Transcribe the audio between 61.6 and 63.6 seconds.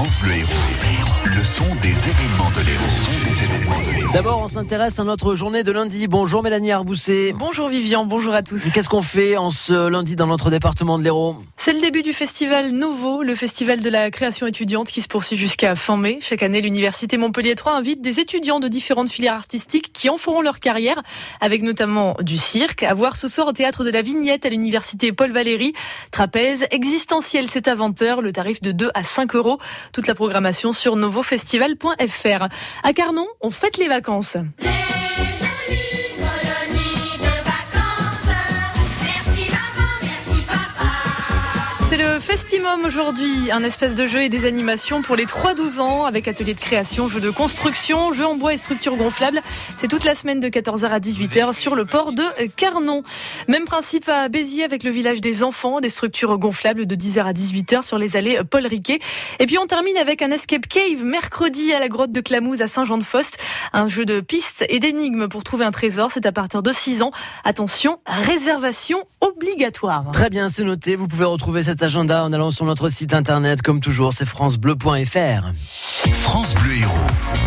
à la grotte de Clamouze à Saint-Jean-de-Faust.